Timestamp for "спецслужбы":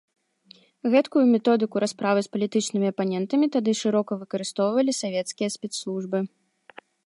5.61-6.19